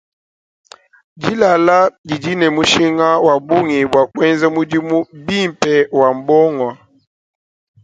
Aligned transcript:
Dilala 1.21 1.77
didi 2.07 2.31
ne 2.39 2.47
mushinga 2.55 3.09
wa 3.27 3.35
bungi 3.47 3.79
bua 3.91 4.03
kuenza 4.11 4.47
mudimu 4.55 4.97
bimpe 5.25 5.73
wa 5.99 6.09
buongo. 6.25 6.69